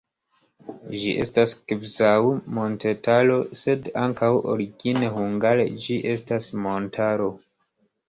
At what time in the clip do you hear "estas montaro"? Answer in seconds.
6.19-7.35